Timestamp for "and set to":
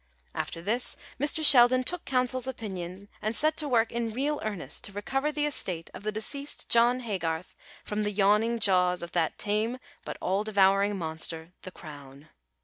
3.21-3.67